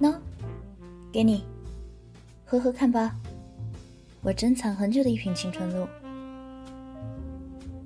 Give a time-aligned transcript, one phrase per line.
[0.00, 0.14] 喏，
[1.12, 1.44] 给你，
[2.44, 3.14] 喝喝看吧。
[4.22, 5.86] 我珍藏很久的一瓶青春露，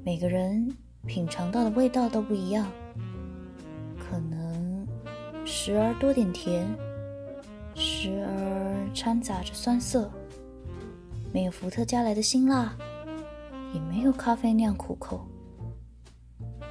[0.04, 0.74] 每个人
[1.06, 2.66] 品尝到的味道都不一样，
[3.98, 4.86] 可能
[5.44, 6.66] 时而多点甜，
[7.74, 10.10] 时而掺杂着酸涩，
[11.32, 12.76] 没有伏特加来的辛辣，
[13.72, 15.26] 也没有咖啡那样苦口。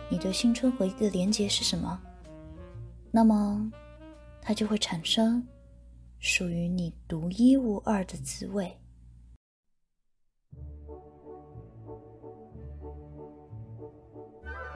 [0.10, 2.02] 你对青春回忆的连结是什么？
[3.12, 3.72] 那么。
[4.48, 5.44] 它就会产生
[6.20, 8.72] 属于你独一无二的滋味。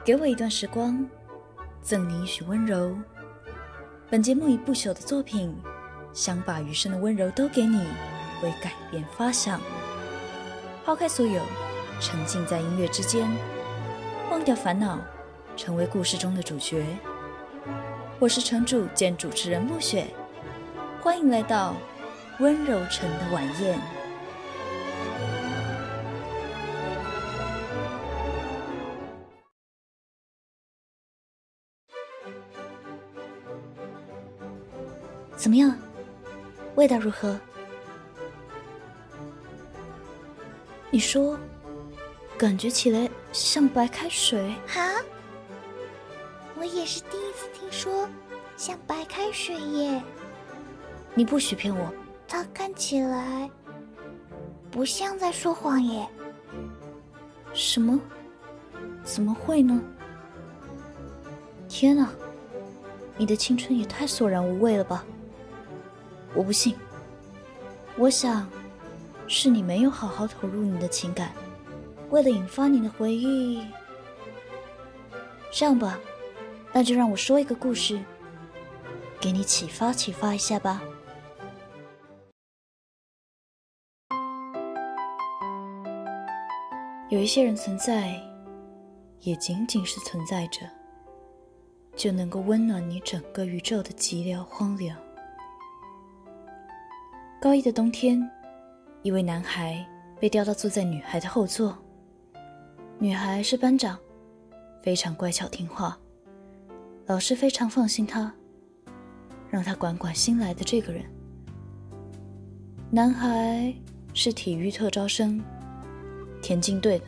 [0.04, 1.08] 给我一段时光，
[1.80, 2.98] 赠你一许温柔。
[4.10, 5.54] 本节目以不朽的作品，
[6.12, 7.86] 想把余生的温柔都给你，
[8.42, 9.60] 为改变发想。
[10.84, 11.42] 抛开所有，
[12.00, 13.28] 沉浸在音乐之间，
[14.30, 14.98] 忘掉烦恼，
[15.56, 16.84] 成为故事中的主角。
[18.18, 20.06] 我是城主兼主持人暮雪，
[21.00, 21.74] 欢迎来到
[22.38, 23.78] 温柔城的晚宴。
[35.36, 35.74] 怎么样？
[36.74, 37.38] 味道如何？
[41.00, 41.38] 说，
[42.38, 44.54] 感觉起来像白开水。
[44.66, 45.02] 哈？
[46.56, 48.06] 我也是第一次听说
[48.54, 50.02] 像白开水耶！
[51.14, 51.90] 你不许骗我。
[52.28, 53.50] 他看起来
[54.70, 56.06] 不像在说谎耶。
[57.54, 57.98] 什么？
[59.02, 59.82] 怎么会呢？
[61.68, 62.08] 天哪！
[63.16, 65.04] 你的青春也太索然无味了吧！
[66.34, 66.76] 我不信。
[67.96, 68.48] 我想，
[69.32, 71.32] 是你没有好好投入你的情感，
[72.10, 73.64] 为了引发你的回忆。
[75.52, 76.00] 这样吧。
[76.72, 78.00] 那就让我说一个故事，
[79.20, 80.82] 给你启发启发一下吧。
[87.08, 88.20] 有一些人存在，
[89.20, 90.68] 也仅仅是存在着，
[91.94, 94.96] 就能够温暖你整个宇宙的寂寥荒凉。
[97.40, 98.20] 高一的冬天，
[99.02, 99.82] 一位男孩
[100.20, 101.74] 被调到坐在女孩的后座，
[102.98, 103.98] 女孩是班长，
[104.82, 105.98] 非常乖巧听话。
[107.06, 108.30] 老师非常放心他，
[109.48, 111.02] 让他管管新来的这个人。
[112.90, 113.74] 男孩
[114.12, 115.42] 是体育特招生，
[116.42, 117.06] 田径队的，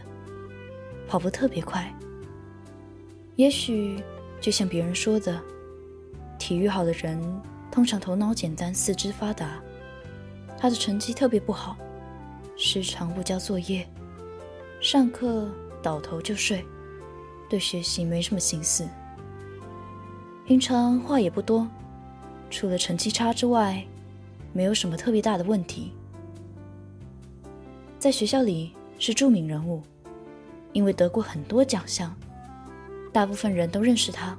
[1.06, 1.94] 跑步特别快。
[3.36, 4.02] 也许
[4.40, 5.38] 就像别人说的，
[6.38, 7.20] 体育好的人
[7.70, 9.62] 通常头脑简单，四肢发达。
[10.62, 11.76] 他的成绩特别不好，
[12.56, 13.84] 时常不交作业，
[14.80, 15.50] 上课
[15.82, 16.64] 倒头就睡，
[17.50, 18.88] 对学习没什么心思。
[20.46, 21.68] 平常话也不多，
[22.48, 23.84] 除了成绩差之外，
[24.52, 25.90] 没有什么特别大的问题。
[27.98, 29.82] 在学校里是著名人物，
[30.72, 32.14] 因为得过很多奖项，
[33.12, 34.38] 大部分人都认识他。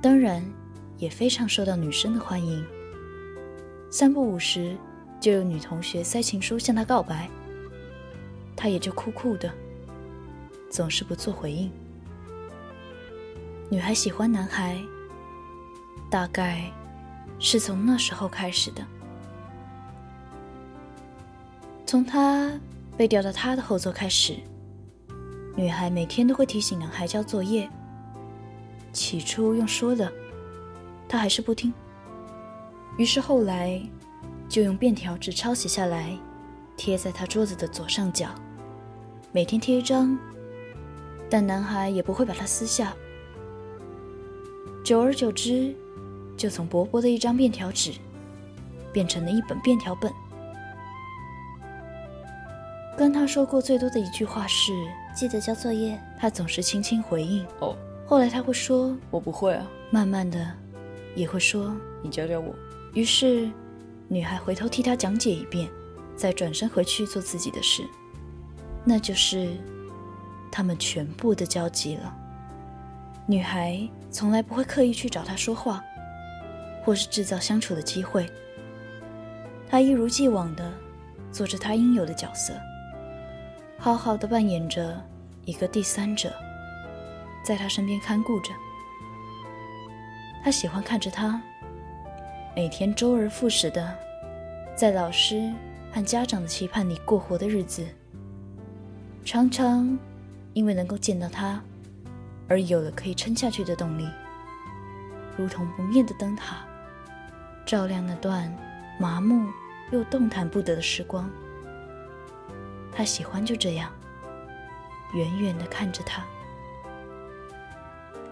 [0.00, 0.42] 当然，
[0.96, 2.64] 也非常受到女生的欢迎。
[3.90, 4.76] 三不五时
[5.20, 7.28] 就有女同学塞情书向他告白，
[8.56, 9.52] 他也就酷酷的，
[10.70, 11.70] 总是不做回应。
[13.68, 14.80] 女孩喜欢男孩，
[16.08, 16.70] 大概
[17.40, 18.86] 是从那时候开始的。
[21.84, 22.52] 从他
[22.96, 24.36] 被调到他的后座开始，
[25.56, 27.68] 女孩每天都会提醒男孩交作业。
[28.92, 30.12] 起初用说的，
[31.08, 31.72] 他还是不听。
[33.00, 33.80] 于是后来
[34.46, 36.14] 就用便条纸抄写下来，
[36.76, 38.28] 贴在他桌子的左上角，
[39.32, 40.18] 每天贴一张，
[41.30, 42.92] 但男孩也不会把它撕下。
[44.84, 45.74] 久而久之，
[46.36, 47.92] 就从薄薄的一张便条纸，
[48.92, 50.12] 变成了一本便条本。
[52.98, 54.72] 跟他说过最多的一句话是
[55.16, 57.74] ：“记得交作业。”他总是轻轻回应：“哦。”
[58.06, 60.52] 后来他会说：“我不会啊。”慢慢的，
[61.14, 61.74] 也会说
[62.04, 62.54] ：“你教教我。”
[62.92, 63.50] 于是，
[64.08, 65.68] 女孩回头替他讲解一遍，
[66.16, 67.84] 再转身回去做自己的事。
[68.84, 69.56] 那就是
[70.50, 72.16] 他们全部的交集了。
[73.26, 75.82] 女孩从来不会刻意去找他说话，
[76.84, 78.28] 或是制造相处的机会。
[79.68, 80.72] 她一如既往地
[81.30, 82.52] 做着她应有的角色，
[83.78, 85.00] 好好的扮演着
[85.44, 86.32] 一个第三者，
[87.44, 88.50] 在他身边看顾着。
[90.42, 91.40] 他喜欢看着他，
[92.52, 93.96] 每天周而复始的
[94.74, 95.52] 在老师
[95.92, 97.86] 和家长的期盼里过活的日子，
[99.24, 99.96] 常常
[100.52, 101.62] 因为能够见到他，
[102.48, 104.08] 而有了可以撑下去的动力，
[105.36, 106.56] 如同不灭的灯塔，
[107.64, 108.52] 照亮那段
[108.98, 109.48] 麻木
[109.92, 111.30] 又动弹不得的时光。
[112.92, 113.92] 他喜欢就这样，
[115.14, 116.24] 远远地看着他，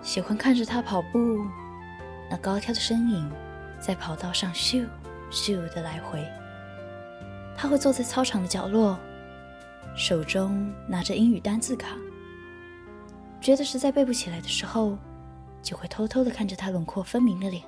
[0.03, 1.47] 喜欢看着他跑步，
[2.29, 3.31] 那高挑的身影
[3.81, 4.87] 在跑道上咻
[5.31, 6.27] 咻的来回。
[7.57, 8.97] 他会坐在操场的角落，
[9.97, 11.97] 手中拿着英语单字卡，
[13.41, 14.97] 觉得实在背不起来的时候，
[15.63, 17.63] 就会偷偷的看着他轮廓分明的脸。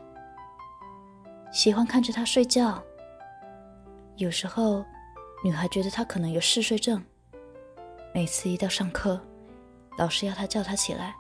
[1.53, 2.81] 喜欢看着他睡觉，
[4.17, 4.85] 有时候
[5.43, 7.03] 女孩觉得他可能有嗜睡症，
[8.15, 9.21] 每次一到上课，
[9.99, 11.17] 老师要他叫他起来，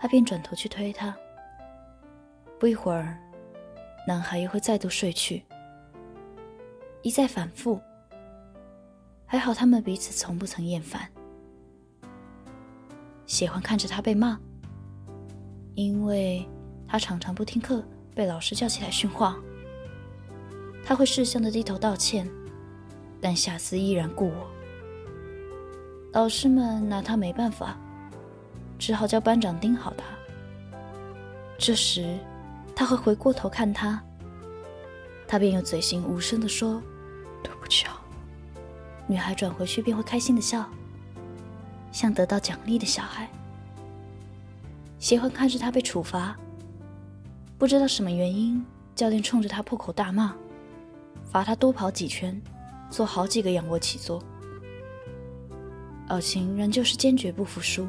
[0.00, 1.12] 他便转头去推他。
[2.60, 3.18] 不一会儿，
[4.06, 5.44] 男孩又会再度睡去。
[7.02, 7.80] 一再反复，
[9.26, 11.10] 还好他们彼此从不曾厌烦。
[13.26, 14.38] 喜欢看着他被骂，
[15.74, 16.48] 因为
[16.86, 19.36] 他常常不听课，被老师叫起来训话。
[20.84, 22.30] 他会识相的低头道歉，
[23.20, 24.46] 但下次依然故我。
[26.12, 27.76] 老师们拿他没办法，
[28.78, 30.04] 只好叫班长盯好他。
[31.58, 32.16] 这时，
[32.76, 34.00] 他会回过头看他，
[35.26, 36.80] 他便用嘴型无声地说。
[37.42, 38.00] 对不起啊
[39.06, 40.68] 女孩转回去便会开心的笑，
[41.90, 43.28] 像得到奖励的小孩。
[44.98, 46.36] 喜欢看着他被处罚，
[47.56, 48.64] 不知道什么原因，
[48.94, 50.34] 教练冲着他破口大骂，
[51.24, 52.40] 罚他多跑几圈，
[52.90, 54.22] 做好几个仰卧起坐。
[56.08, 57.86] 奥琴仍旧是坚决不服输。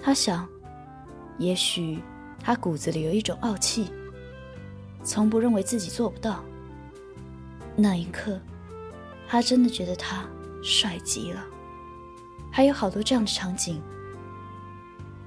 [0.00, 0.48] 他想，
[1.38, 1.98] 也许
[2.42, 3.90] 他骨子里有一种傲气，
[5.04, 6.42] 从不认为自己做不到。
[7.76, 8.40] 那一刻，
[9.28, 10.24] 他真的觉得他
[10.62, 11.42] 帅极了。
[12.50, 13.80] 还有好多这样的场景，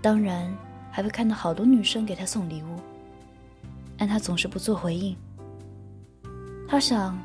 [0.01, 0.55] 当然
[0.91, 2.79] 还会看到好多女生给他送礼物，
[3.97, 5.15] 但他总是不做回应。
[6.67, 7.17] 他想，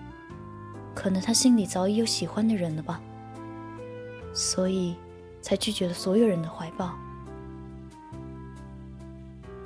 [0.94, 3.00] 可能他心里早已有喜欢的人了吧，
[4.32, 4.94] 所以
[5.42, 6.94] 才拒绝了所有人的怀抱。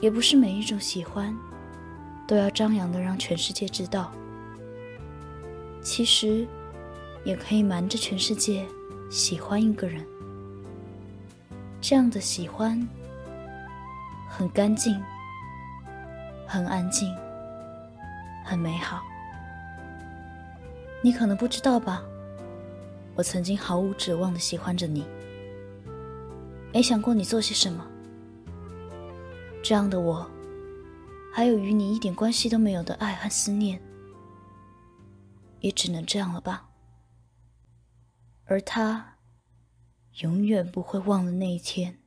[0.04, 1.34] 也不是每一种喜欢，
[2.28, 4.12] 都要张扬的让全世界知道。
[5.80, 6.46] 其实，
[7.24, 8.66] 也可以瞒着全世界
[9.10, 10.04] 喜欢一个人。
[11.80, 12.86] 这样的喜欢，
[14.28, 15.02] 很干净，
[16.46, 17.10] 很安静，
[18.44, 19.00] 很美好。
[21.00, 22.02] 你可能不知道吧？
[23.14, 25.02] 我曾经毫无指望的喜欢着你，
[26.74, 27.86] 没想过你做些什么。
[29.64, 30.30] 这样的我，
[31.32, 33.80] 还有与你一点关系都没有的爱和思念。
[35.60, 36.68] 也只能这样了吧。
[38.44, 39.16] 而他
[40.20, 41.98] 永远不会忘了那一天。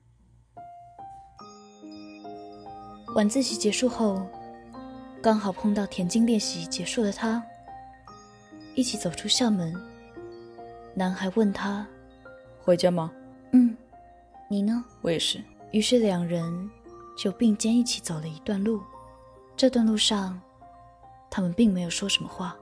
[3.15, 4.24] 晚自习结束后，
[5.19, 7.44] 刚好碰到田径练习结束的他，
[8.75, 9.74] 一起走出校门。
[10.94, 11.88] 男孩问他
[12.62, 13.12] ：“回家吗
[13.53, 13.75] ？”“嗯，
[14.48, 15.44] 你呢？”“我也是。”
[15.74, 16.69] 于是两人
[17.18, 18.80] 就并肩一起走了一段路。
[19.58, 20.40] 这段路上，
[21.31, 22.56] 他们并没有说什么话。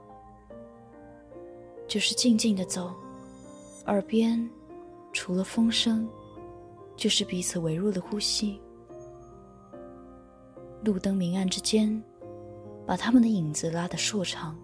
[1.86, 2.90] 就是静静的走，
[3.84, 4.50] 耳边
[5.12, 6.08] 除了风声，
[6.96, 8.58] 就是彼此微弱的呼吸。
[10.82, 12.02] 路灯明暗之间，
[12.86, 14.56] 把他们的影子拉得硕长。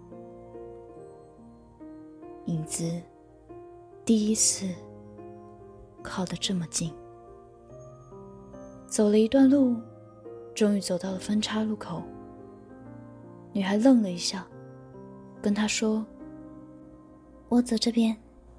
[2.47, 3.01] 影子
[4.03, 4.67] 第一次
[6.01, 6.91] 靠得这么近。
[8.85, 9.75] 走了一段路，
[10.53, 12.03] 终于走到了分叉路口。
[13.51, 14.45] 女孩愣了一下，
[15.41, 16.05] 跟他说。
[17.49, 18.17] 我走这边，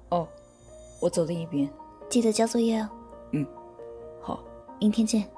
[0.09, 0.25] 哦，
[1.01, 1.69] 我走另一边。
[2.07, 2.89] 记得交作业哦。
[3.33, 3.45] 嗯，
[4.21, 4.41] 好，
[4.79, 5.29] 明天见。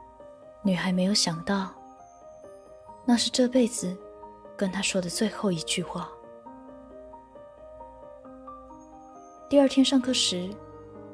[0.61, 1.73] 女孩没有想到，
[3.03, 3.97] 那是这辈子
[4.55, 6.07] 跟他说的最后一句话。
[9.49, 10.47] 第二天上课时，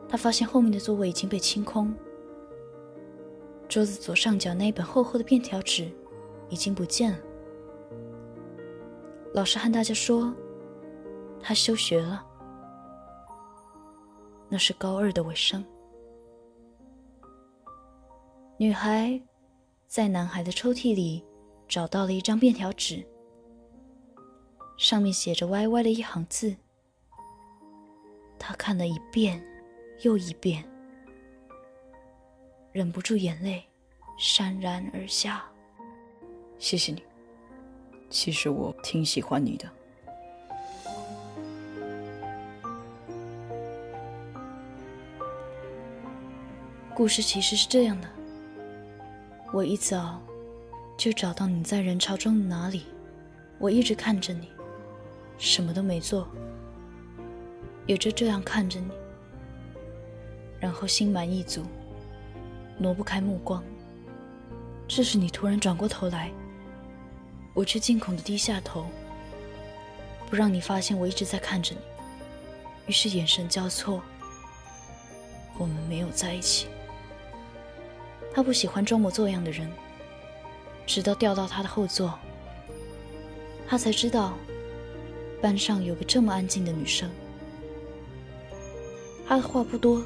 [0.10, 1.94] 他发现后面的座位已经被清空，
[3.68, 5.92] 桌子左上角那一本厚厚的便条纸
[6.50, 7.18] 已经不见了。
[9.34, 10.34] 老师和大家说，
[11.42, 12.24] 他休学了。
[14.48, 15.66] 那是高二的尾声。
[18.58, 19.20] 女孩
[19.88, 21.26] 在男孩的抽屉里
[21.68, 23.04] 找到了一张便条纸，
[24.78, 26.56] 上面写着歪歪的一行字。
[28.38, 29.44] 她看了一遍
[30.04, 30.64] 又一遍，
[32.74, 33.64] 忍不住眼泪
[34.18, 35.46] 潸然而下。
[36.58, 37.04] 谢谢你
[38.10, 39.70] 其实我挺喜欢你的。
[46.96, 48.08] 故事其实是这样的
[49.52, 50.22] 我一早
[50.96, 52.86] 就找到你在人潮中的哪里
[53.58, 54.48] 我一直看着你
[55.40, 56.28] 什么都没做
[57.88, 58.92] 也就这样看着你
[60.60, 61.64] 然后心满意足
[62.78, 63.64] 挪不开目光。
[64.88, 66.32] 这时你突然转过头来，
[67.54, 68.86] 我却惊恐地低下头，
[70.30, 71.82] 不让你发现我一直在看着你。
[72.88, 74.02] 于是眼神交错，
[75.58, 76.68] 我们没有在一起。
[78.34, 79.72] 他不喜欢装模作样的人，
[80.86, 82.20] 直到调到他的后座，
[83.68, 84.34] 他才知道
[85.42, 87.10] 班上有个这么安静的女生。
[89.26, 90.04] 他的话不多，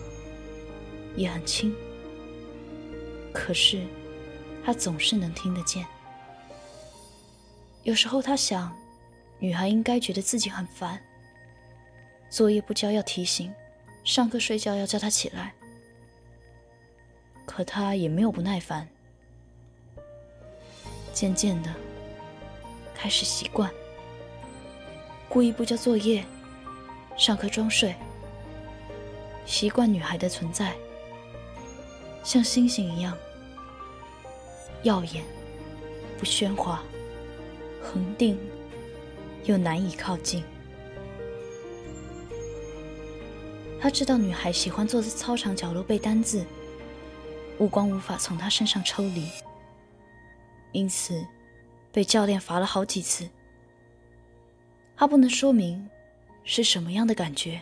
[1.15, 1.75] 也很轻，
[3.37, 3.85] 可是
[4.65, 5.85] 他总是能听得见。
[7.83, 8.75] 有时候他想，
[9.37, 10.99] 女孩应该觉得自己很烦，
[12.31, 13.53] 作业不交要提醒，
[14.03, 15.53] 上课睡觉要叫她起来。
[17.45, 18.89] 可他也没有不耐烦，
[21.13, 21.73] 渐渐的
[22.93, 23.71] 开始习惯，
[25.29, 26.25] 故意不交作业，
[27.15, 27.95] 上课装睡，
[29.45, 30.75] 习惯女孩的存在，
[32.23, 33.17] 像星星一样
[34.87, 35.21] 耀眼，
[36.17, 36.81] 不喧哗，
[37.81, 38.39] 恒定
[39.43, 40.41] 又难以靠近。
[43.81, 46.45] 他知道女孩喜欢坐在操场角落背单字。
[47.59, 49.27] 目光无法从他身上抽离，
[50.71, 51.25] 因此
[51.91, 53.27] 被教练罚了好几次。
[54.95, 55.89] 他不能说明
[56.45, 57.61] 是什么样的感觉，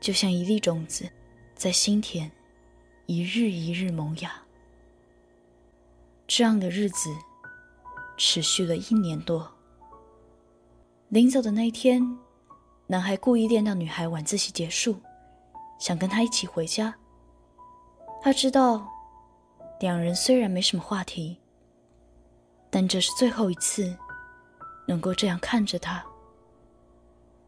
[0.00, 1.08] 就像一粒种子
[1.54, 2.30] 在心田
[3.06, 4.42] 一日一日萌芽。
[6.26, 7.10] 这样的日子
[8.16, 9.50] 持续了一年多。
[11.08, 12.02] 临走的那一天，
[12.86, 14.96] 男孩故意练到女孩晚自习结束，
[15.78, 16.94] 想跟她一起回家。
[18.22, 18.88] 他知道，
[19.80, 21.36] 两人虽然没什么话题，
[22.70, 23.94] 但这是最后一次
[24.86, 26.04] 能够这样看着他，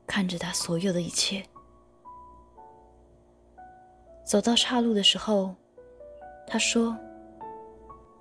[0.05, 1.47] 看着他所有的一切。
[4.27, 5.55] 走到岔路的时候，
[6.45, 6.99] 他说：“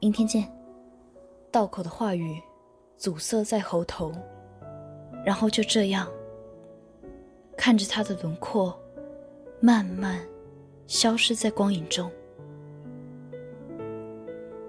[0.03, 0.45] 明天见。”
[1.49, 2.37] 道口的话语
[2.97, 4.11] 阻塞在喉头，
[5.23, 6.11] 然后就这样
[7.55, 8.77] 看着他的轮廓
[9.61, 10.19] 慢慢
[10.87, 12.11] 消失在光影中。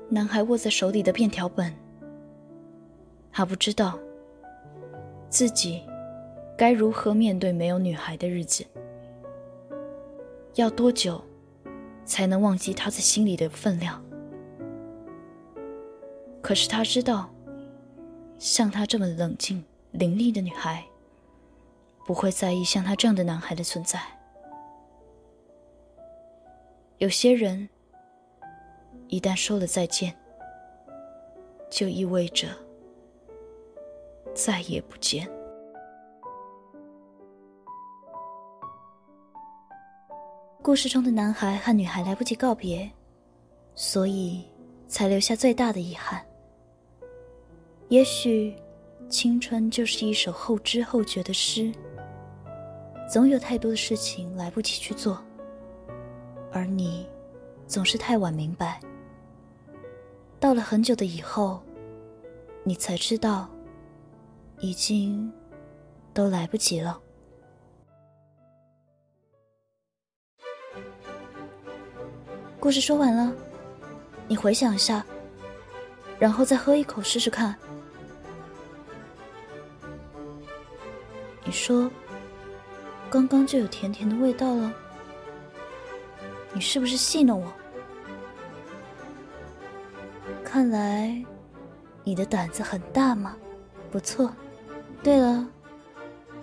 [0.08, 1.74] 男孩握在手里的便条本，
[3.32, 3.98] 他不知道
[5.28, 5.82] 自己
[6.56, 8.64] 该如何面对没有女孩的日子，
[10.54, 11.20] 要多久
[12.04, 14.00] 才能忘记他在心里的分量？
[16.44, 17.30] 可是他知道，
[18.38, 20.84] 像他这么冷静伶俐的女孩，
[22.04, 23.98] 不会在意像他这样的男孩的存在。
[26.98, 27.68] 有些人。
[29.08, 30.12] 一旦说了再见，
[31.70, 32.48] 就意味着
[34.34, 35.28] 再也不见。
[40.62, 42.90] 故事中的男孩和女孩来不及告别，
[43.74, 44.44] 所以
[44.88, 46.24] 才留下最大的遗憾。
[47.88, 48.56] 也许，
[49.08, 51.72] 青春就是一首后知后觉的诗，
[53.08, 55.22] 总有太多的事情来不及去做，
[56.50, 57.06] 而你
[57.66, 58.80] 总是太晚明白。
[60.40, 61.62] 到了很久的以后，
[62.64, 63.48] 你才知道，
[64.60, 65.30] 已经
[66.12, 67.00] 都来不及了。
[72.58, 73.32] 故事说完了，
[74.26, 75.04] 你回想一下，
[76.18, 77.54] 然后再喝一口试试看。
[81.44, 81.90] 你说，
[83.10, 84.72] 刚刚就有甜甜的味道了，
[86.52, 87.52] 你是不是戏弄我？
[90.42, 91.22] 看来，
[92.02, 93.36] 你的胆子很大嘛，
[93.90, 94.32] 不错。
[95.02, 95.46] 对了，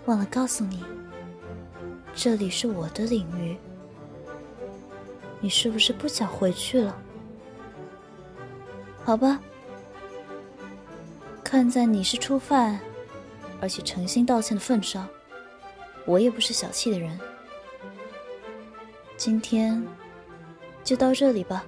[0.06, 0.84] 忘了告诉你，
[2.14, 3.58] 这里是我的领域。
[5.40, 6.96] 你是不是不想回去了？
[9.04, 9.40] 好吧，
[11.44, 12.80] 看在你是初犯，
[13.62, 15.08] 而且诚心道歉的份上，
[16.06, 17.18] 我也不是小气的人。
[19.16, 19.82] 今天
[20.84, 21.64] 就到这里吧。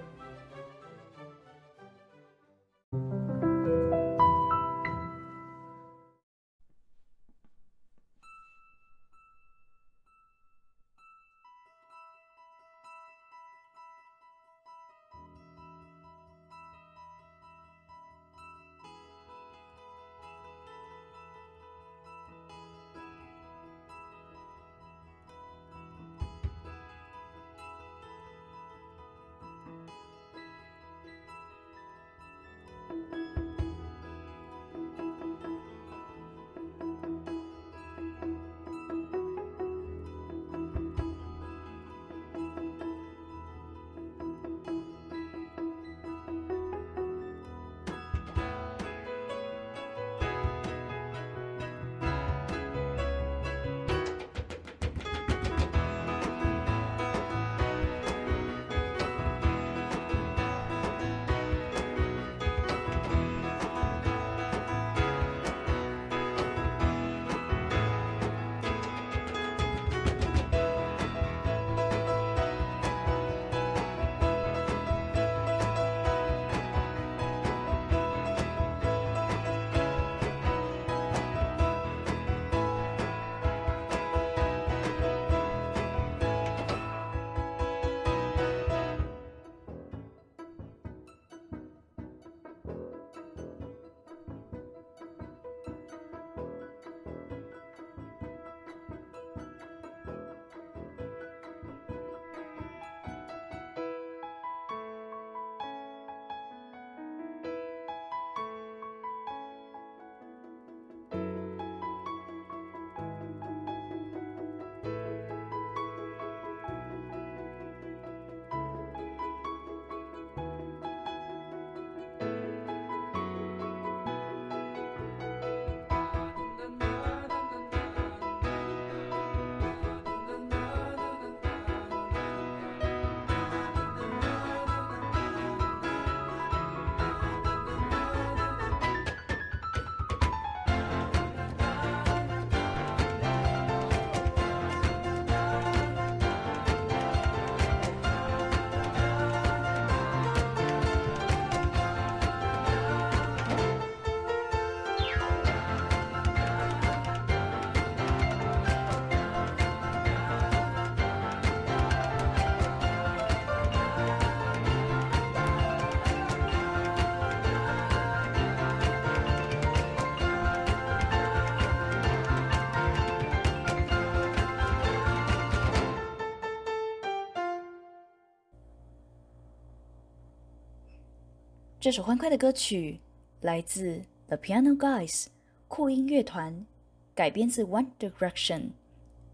[181.84, 183.02] 这首欢快的歌曲
[183.42, 185.26] 来自 The Piano Guys
[185.68, 186.66] 酷音乐团，
[187.14, 188.70] 改编自 One Direction。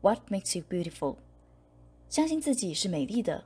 [0.01, 1.17] What makes you beautiful？
[2.09, 3.45] 相信自己是美丽的。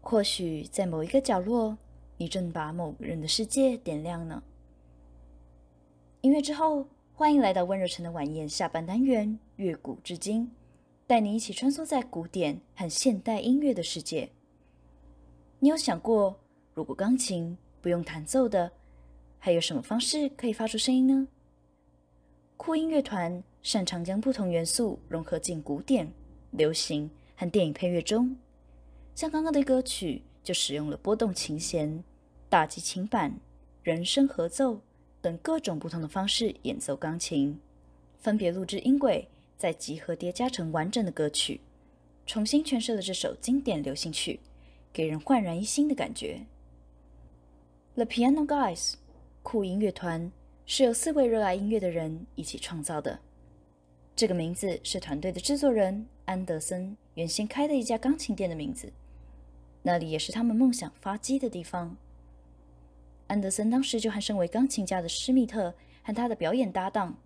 [0.00, 1.76] 或许在某一个角落，
[2.16, 4.40] 你正把某个人的世界点亮呢。
[6.20, 10.48] 音乐之后，欢迎来到温柔城的晚宴下半单元——乐古至今，
[11.08, 14.30] 带你一起穿梭在古典和现代音乐的世界。
[15.58, 16.38] 你有想过，
[16.72, 18.72] 如果钢琴不用弹奏的，
[19.38, 21.28] 还有什么方式可以发出声音呢？
[22.56, 26.10] 酷音乐团擅长将不同元素融合进古典、
[26.52, 28.34] 流行和电影配乐中。
[29.14, 32.02] 像刚刚的歌曲，就使用了拨动琴弦、
[32.48, 33.38] 打击琴板、
[33.82, 34.80] 人声合奏
[35.20, 37.60] 等各种不同的方式演奏钢琴，
[38.18, 41.60] 分别录制音轨，再集合叠加成完整的歌曲，
[42.24, 44.40] 重新诠释了这首经典流行曲，
[44.90, 46.46] 给人焕然一新的感觉。
[47.96, 48.94] The Piano Guys，
[49.44, 50.32] 酷音乐团
[50.66, 53.16] 是由四位热爱音乐的人一起创造的。
[54.16, 58.92] 这个名字是团队的制作人安德森原先开的一家钢琴店的名字。
[59.80, 61.96] 那里也是他们梦想发迹的地方。
[63.28, 67.16] 安德森当时就和身为钢琴家的施密特和他的表演搭档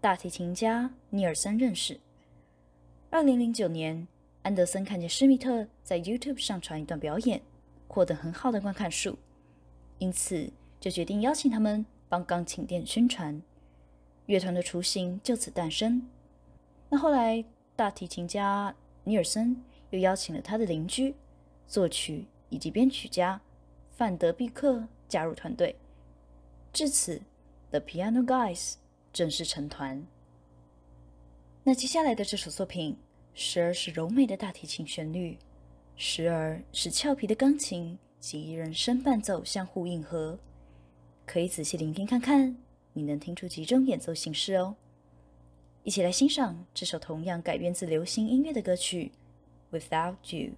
[0.00, 2.00] 大提琴家尼尔森认识。
[3.10, 4.08] 二零零九年，
[4.40, 7.42] 安德森看见施密特在 YouTube 上传一段表演，
[7.86, 9.18] 获得很好的观看数，
[9.98, 13.40] 因此就决定邀请他们帮钢琴店宣传。
[14.26, 16.08] 乐团的雏形就此诞生。
[16.88, 17.44] 那后来，
[17.76, 21.14] 大提琴家尼尔森又邀请了他的邻居。
[21.66, 23.38] 作曲以及编曲家
[23.94, 25.76] 范德毕克加入团队，
[26.72, 27.20] 至此
[27.68, 28.76] ，The Piano Guys
[29.12, 30.02] 正式成团。
[31.62, 32.96] 那接下来的这首作品，
[33.34, 35.36] 时而是柔美的大提琴旋律，
[35.94, 40.38] 时而是俏皮的钢琴及人声伴奏相互应和，
[41.24, 42.56] 可以仔细聆听看看，
[42.92, 44.76] 你能听出几种演奏形式哦。
[45.84, 49.12] 一起来欣赏这首同样改编自流行音乐的歌曲
[49.78, 50.50] 《Without You》。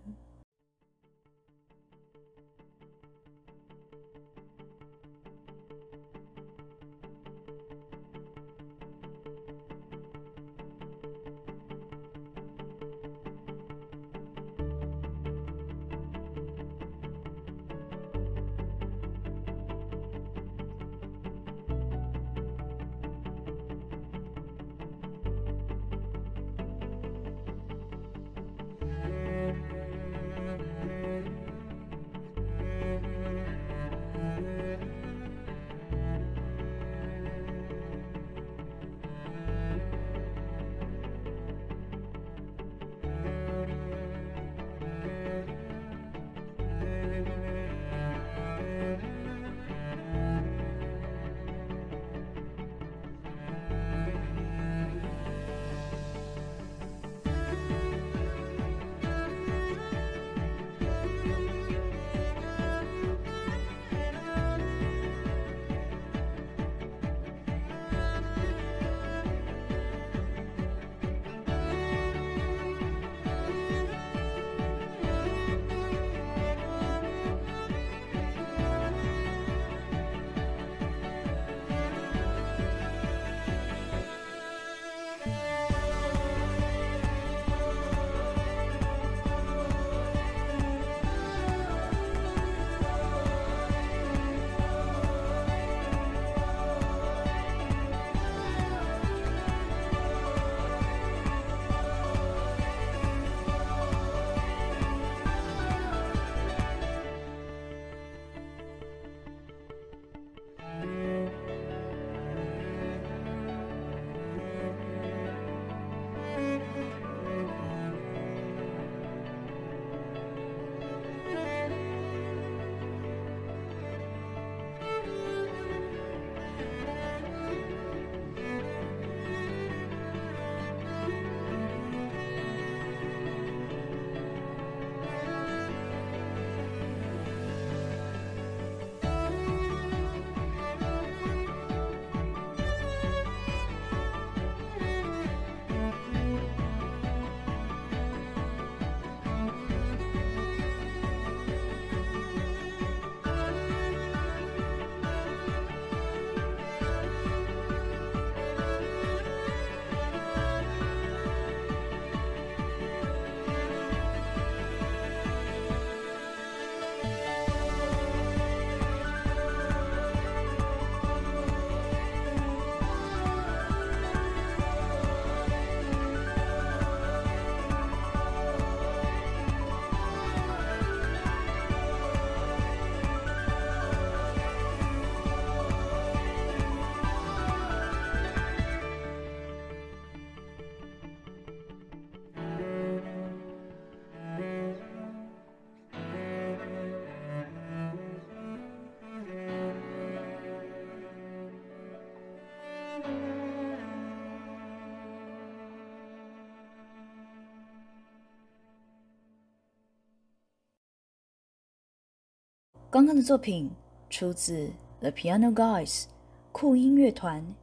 [212.92, 213.70] 刚刚的作品
[214.08, 216.06] 出自 The Piano Guys
[216.50, 217.54] 酷音乐团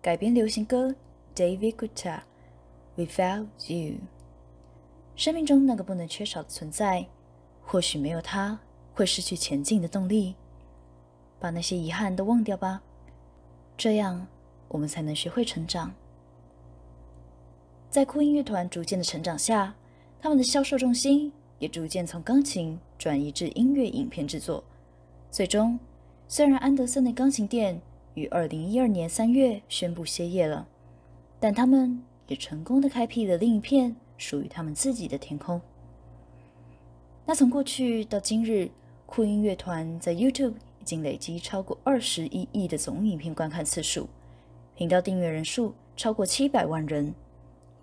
[0.00, 0.94] 改编流行歌
[1.34, 2.20] David Guetta
[2.96, 3.96] Without You。
[5.14, 7.06] 生命中那个不能缺少的存在，
[7.62, 8.58] 或许没有它
[8.94, 10.36] 会失去前进的动力。
[11.38, 12.80] 把那些遗憾都忘掉吧，
[13.76, 14.26] 这样
[14.68, 15.92] 我们才能学会成长。
[17.90, 19.74] 在酷音乐团逐渐的成长下，
[20.18, 21.30] 他们的销售重心
[21.62, 24.64] 也逐渐从钢琴转移至音乐影片制作。
[25.30, 25.78] 最终，
[26.26, 27.80] 虽然安德森的钢琴店
[28.14, 30.66] 于二零一二年三月宣布歇业了，
[31.38, 35.60] 但他们也成功的开辟了另一片属于他们自己的天空。
[37.24, 38.68] 那从过去到今日，
[39.06, 44.08] 酷音乐团在 YouTube 已经累积超过二十一亿的总影片观看次数，
[44.74, 47.14] 频道订阅人数超过七百万人。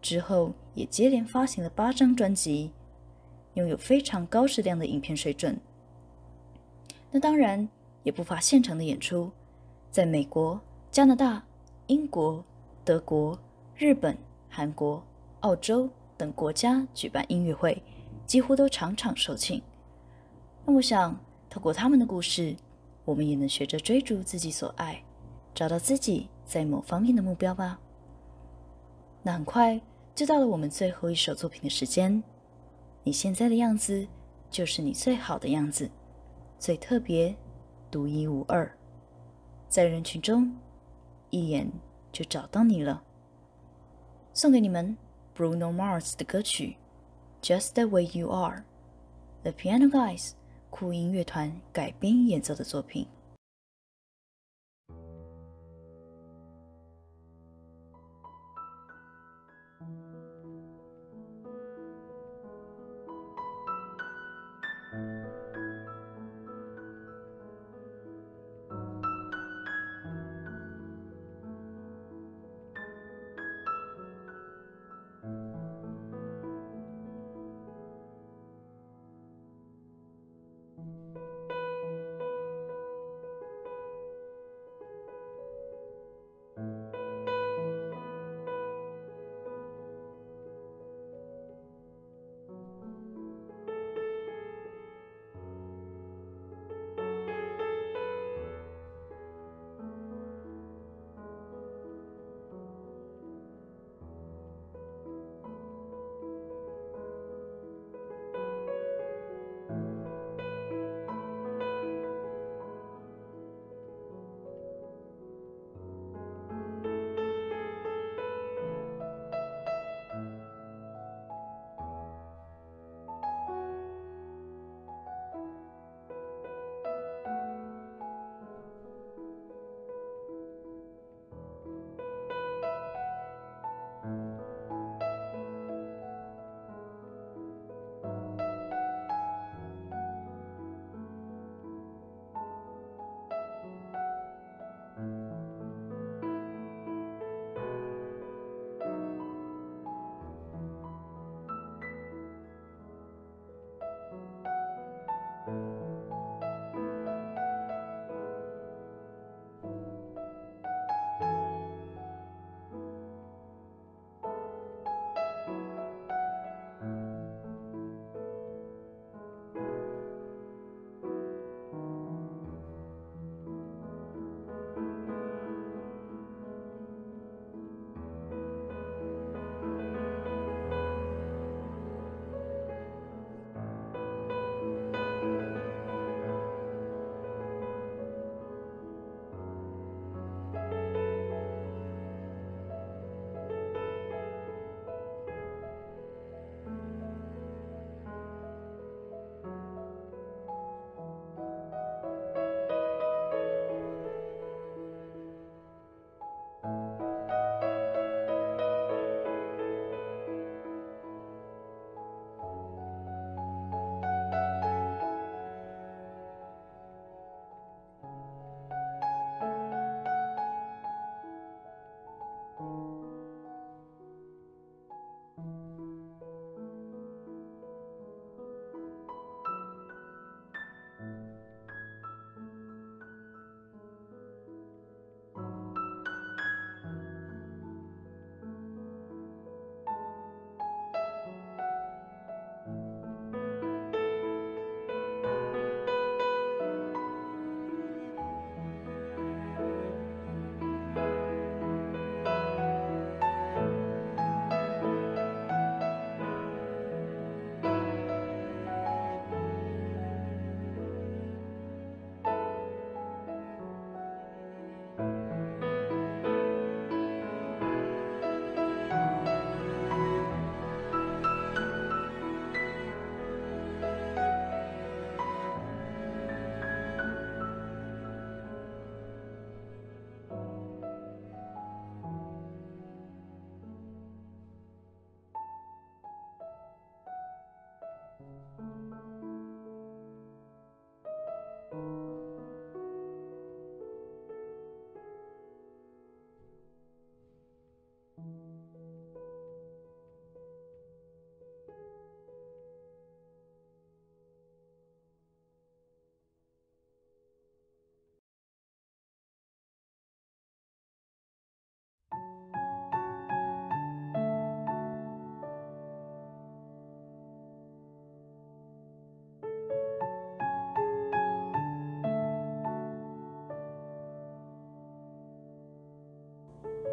[0.01, 2.71] 之后也接连发行了八张专辑，
[3.55, 5.59] 拥有非常高质量的影片水准。
[7.12, 7.67] 那当然
[8.03, 9.31] 也不乏现场的演出，
[9.89, 10.59] 在美国、
[10.91, 11.43] 加拿大、
[11.88, 12.43] 英国、
[12.85, 13.38] 德国、
[13.75, 14.17] 日本、
[14.49, 15.03] 韩国、
[15.39, 17.81] 澳洲等国家举办音乐会，
[18.25, 19.62] 几乎都场场售罄。
[20.65, 22.55] 那我想，透过他们的故事，
[23.05, 25.03] 我们也能学着追逐自己所爱，
[25.55, 27.79] 找到自己在某方面的目标吧。
[29.23, 29.81] 那很快
[30.13, 32.21] 就到了我们最后一首作品的时间。
[33.03, 34.07] 你现在的样子，
[34.51, 35.89] 就是你最好的样子，
[36.59, 37.35] 最特别、
[37.89, 38.71] 独一无二，
[39.67, 40.55] 在人群中
[41.29, 41.71] 一眼
[42.12, 43.03] 就找到你了。
[44.33, 44.97] 送给你们
[45.35, 46.77] Bruno Mars 的歌曲
[47.45, 48.57] 《Just the Way You Are》
[49.43, 50.33] ，The Piano Guys
[50.69, 53.07] 酷音乐团改编演奏的作品。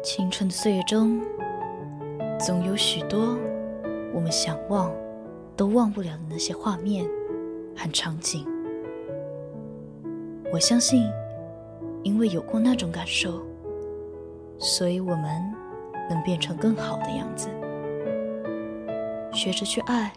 [0.09, 1.19] 青春的岁月中，
[2.39, 3.37] 总有许多
[4.13, 4.89] 我们想忘
[5.53, 7.05] 都忘不了的那些画面
[7.75, 8.47] 和场景。
[10.49, 11.11] 我相信，
[12.03, 13.43] 因为有过那种感受，
[14.57, 15.53] 所以我们
[16.09, 17.49] 能变成更好的样子。
[19.33, 20.13] 学着去爱，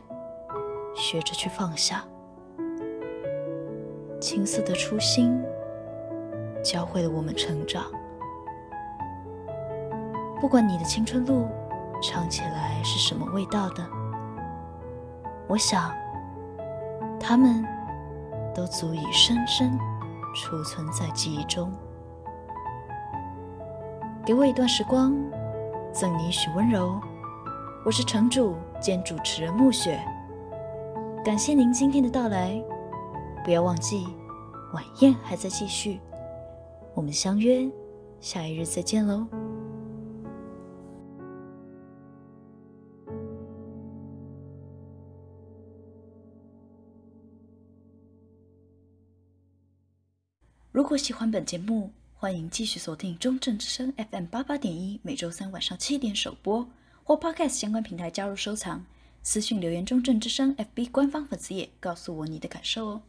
[0.94, 2.04] 学着去放下。
[4.20, 5.36] 青涩的初心，
[6.62, 7.90] 教会了我们成长。
[10.40, 11.46] 不管你的青春路
[12.02, 13.86] 尝起来是什么味道的，
[15.46, 15.92] 我想，
[17.20, 17.62] 它们
[18.54, 19.78] 都足以深深
[20.34, 21.70] 储存在记忆中。
[24.24, 25.14] 给我一段时光，
[25.92, 26.98] 赠你一许温柔。
[27.84, 30.00] 我是城主兼主持人暮雪，
[31.22, 32.62] 感谢您今天的到来。
[33.44, 34.06] 不要忘记，
[34.72, 36.00] 晚宴还在继续，
[36.94, 37.70] 我们相约
[38.20, 39.26] 下一日再见喽。
[50.90, 56.68] 如果喜欢本节目，欢迎继续锁定中正之声 FM 八八点一，每周三晚上七点首播，
[57.04, 58.84] 或 Podcast 相关平台加入收藏，
[59.22, 63.02] 私信留言中正之声 FB 官方粉丝页，告诉我你的感受哦。